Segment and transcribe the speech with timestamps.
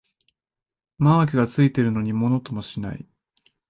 [0.97, 3.07] マークがついてるのにものともしない